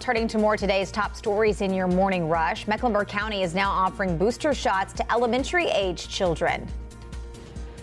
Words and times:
Turning 0.00 0.26
to 0.28 0.38
more 0.38 0.56
today's 0.56 0.90
top 0.90 1.14
stories 1.14 1.60
in 1.60 1.72
your 1.72 1.86
morning 1.86 2.28
rush, 2.28 2.66
Mecklenburg 2.66 3.06
County 3.08 3.42
is 3.42 3.54
now 3.54 3.70
offering 3.70 4.18
booster 4.18 4.52
shots 4.52 4.92
to 4.92 5.12
elementary 5.12 5.66
age 5.66 6.08
children. 6.08 6.66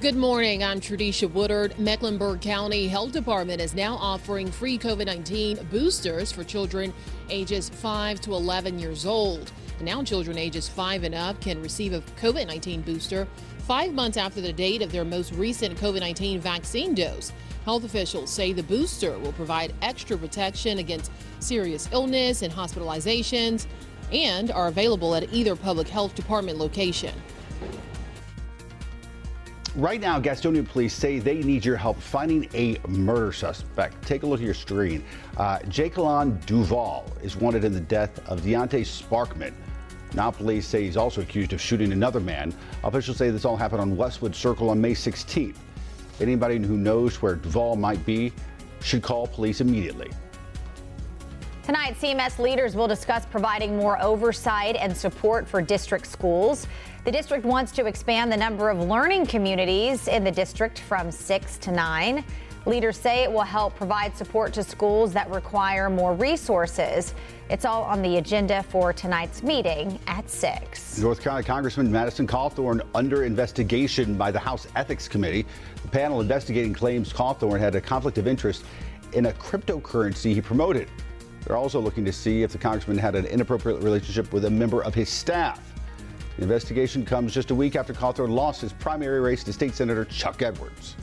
Good 0.00 0.14
morning. 0.14 0.62
I'm 0.62 0.80
Tradisha 0.80 1.30
Woodard. 1.30 1.78
Mecklenburg 1.78 2.40
County 2.40 2.86
Health 2.86 3.12
Department 3.12 3.60
is 3.60 3.74
now 3.74 3.96
offering 3.96 4.50
free 4.50 4.78
COVID 4.78 5.06
19 5.06 5.66
boosters 5.70 6.30
for 6.30 6.44
children 6.44 6.94
ages 7.28 7.68
5 7.68 8.20
to 8.22 8.34
11 8.34 8.78
years 8.78 9.04
old. 9.04 9.50
now, 9.80 10.02
children 10.02 10.38
ages 10.38 10.68
5 10.68 11.04
and 11.04 11.14
up 11.14 11.40
can 11.40 11.60
receive 11.60 11.92
a 11.92 12.00
COVID 12.20 12.46
19 12.46 12.82
booster 12.82 13.26
five 13.66 13.92
months 13.92 14.16
after 14.16 14.40
the 14.40 14.52
date 14.52 14.80
of 14.80 14.92
their 14.92 15.04
most 15.04 15.32
recent 15.34 15.76
COVID 15.78 15.98
19 15.98 16.38
vaccine 16.40 16.94
dose. 16.94 17.32
Health 17.64 17.82
officials 17.82 18.30
say 18.30 18.52
the 18.52 18.62
booster 18.62 19.18
will 19.18 19.32
provide 19.32 19.74
extra 19.82 20.16
protection 20.16 20.78
against 20.78 21.10
serious 21.40 21.88
illness 21.90 22.42
and 22.42 22.52
hospitalizations 22.52 23.66
and 24.12 24.52
are 24.52 24.68
available 24.68 25.16
at 25.16 25.32
either 25.32 25.56
public 25.56 25.88
health 25.88 26.14
department 26.14 26.58
location. 26.58 27.12
Right 29.74 30.00
now, 30.00 30.20
Gastonia 30.20 30.66
police 30.66 30.94
say 30.94 31.18
they 31.18 31.42
need 31.42 31.64
your 31.64 31.76
help 31.76 32.00
finding 32.00 32.48
a 32.54 32.78
murder 32.88 33.32
suspect. 33.32 34.00
Take 34.06 34.22
a 34.22 34.26
look 34.26 34.38
at 34.40 34.44
your 34.44 34.54
screen. 34.54 35.04
Uh, 35.36 35.58
Jakelon 35.64 36.44
Duval 36.46 37.04
is 37.20 37.36
wanted 37.36 37.64
in 37.64 37.72
the 37.72 37.80
death 37.80 38.26
of 38.28 38.42
Deontay 38.42 38.82
Sparkman. 38.82 39.52
Now 40.16 40.30
police 40.30 40.66
say 40.66 40.84
he's 40.84 40.96
also 40.96 41.20
accused 41.20 41.52
of 41.52 41.60
shooting 41.60 41.92
another 41.92 42.20
man. 42.20 42.54
Officials 42.82 43.18
say 43.18 43.28
this 43.28 43.44
all 43.44 43.56
happened 43.56 43.82
on 43.82 43.96
Westwood 43.96 44.34
Circle 44.34 44.70
on 44.70 44.80
May 44.80 44.94
16th. 44.94 45.56
Anybody 46.20 46.58
who 46.58 46.78
knows 46.78 47.20
where 47.20 47.34
Duval 47.34 47.76
might 47.76 48.04
be 48.06 48.32
should 48.80 49.02
call 49.02 49.26
police 49.26 49.60
immediately. 49.60 50.10
Tonight, 51.62 51.96
CMS 52.00 52.38
leaders 52.38 52.74
will 52.74 52.86
discuss 52.86 53.26
providing 53.26 53.76
more 53.76 54.00
oversight 54.00 54.76
and 54.76 54.96
support 54.96 55.46
for 55.46 55.60
district 55.60 56.06
schools. 56.06 56.66
The 57.04 57.10
district 57.12 57.44
wants 57.44 57.72
to 57.72 57.86
expand 57.86 58.32
the 58.32 58.36
number 58.36 58.70
of 58.70 58.80
learning 58.80 59.26
communities 59.26 60.08
in 60.08 60.24
the 60.24 60.30
district 60.30 60.78
from 60.78 61.10
six 61.10 61.58
to 61.58 61.72
nine. 61.72 62.24
Leaders 62.66 62.96
say 62.96 63.22
it 63.22 63.30
will 63.30 63.42
help 63.42 63.76
provide 63.76 64.16
support 64.16 64.52
to 64.54 64.62
schools 64.62 65.12
that 65.12 65.28
require 65.30 65.90
more 65.90 66.14
resources. 66.14 67.14
It's 67.48 67.64
all 67.64 67.84
on 67.84 68.02
the 68.02 68.16
agenda 68.16 68.64
for 68.64 68.92
tonight's 68.92 69.40
meeting 69.44 70.00
at 70.08 70.28
6. 70.28 70.98
North 70.98 71.20
Carolina 71.20 71.46
Congressman 71.46 71.92
Madison 71.92 72.26
Cawthorn 72.26 72.84
under 72.92 73.22
investigation 73.22 74.14
by 74.14 74.32
the 74.32 74.38
House 74.38 74.66
Ethics 74.74 75.06
Committee. 75.06 75.46
The 75.82 75.88
panel 75.88 76.20
investigating 76.20 76.74
claims 76.74 77.12
Cawthorn 77.12 77.60
had 77.60 77.76
a 77.76 77.80
conflict 77.80 78.18
of 78.18 78.26
interest 78.26 78.64
in 79.12 79.26
a 79.26 79.32
cryptocurrency 79.32 80.34
he 80.34 80.40
promoted. 80.40 80.88
They're 81.46 81.56
also 81.56 81.78
looking 81.78 82.04
to 82.06 82.12
see 82.12 82.42
if 82.42 82.50
the 82.50 82.58
congressman 82.58 82.98
had 82.98 83.14
an 83.14 83.26
inappropriate 83.26 83.80
relationship 83.80 84.32
with 84.32 84.46
a 84.46 84.50
member 84.50 84.82
of 84.82 84.92
his 84.92 85.08
staff. 85.08 85.72
The 86.38 86.42
investigation 86.42 87.04
comes 87.04 87.32
just 87.32 87.52
a 87.52 87.54
week 87.54 87.76
after 87.76 87.92
Cawthorn 87.92 88.30
lost 88.30 88.60
his 88.60 88.72
primary 88.72 89.20
race 89.20 89.44
to 89.44 89.52
State 89.52 89.76
Senator 89.76 90.04
Chuck 90.04 90.42
Edwards. 90.42 90.96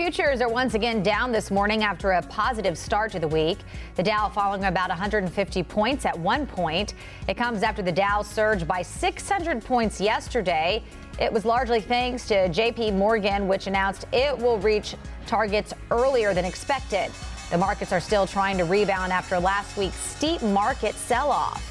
Futures 0.00 0.40
are 0.40 0.48
once 0.48 0.72
again 0.72 1.02
down 1.02 1.30
this 1.30 1.50
morning 1.50 1.82
after 1.82 2.12
a 2.12 2.22
positive 2.22 2.78
start 2.78 3.12
to 3.12 3.18
the 3.18 3.28
week. 3.28 3.58
The 3.96 4.02
Dow 4.02 4.30
falling 4.30 4.64
about 4.64 4.88
150 4.88 5.62
points 5.64 6.06
at 6.06 6.18
one 6.18 6.46
point. 6.46 6.94
It 7.28 7.36
comes 7.36 7.62
after 7.62 7.82
the 7.82 7.92
Dow 7.92 8.22
surged 8.22 8.66
by 8.66 8.80
600 8.80 9.62
points 9.62 10.00
yesterday. 10.00 10.82
It 11.20 11.30
was 11.30 11.44
largely 11.44 11.82
thanks 11.82 12.26
to 12.28 12.48
JP 12.48 12.96
Morgan, 12.96 13.46
which 13.46 13.66
announced 13.66 14.06
it 14.10 14.38
will 14.38 14.56
reach 14.60 14.96
targets 15.26 15.74
earlier 15.90 16.32
than 16.32 16.46
expected. 16.46 17.10
The 17.50 17.58
markets 17.58 17.92
are 17.92 18.00
still 18.00 18.26
trying 18.26 18.56
to 18.56 18.64
rebound 18.64 19.12
after 19.12 19.38
last 19.38 19.76
week's 19.76 19.98
steep 19.98 20.40
market 20.40 20.94
sell 20.94 21.30
off. 21.30 21.62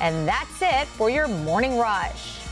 And 0.00 0.26
that's 0.26 0.62
it 0.62 0.88
for 0.88 1.10
your 1.10 1.28
morning 1.28 1.76
rush. 1.76 2.43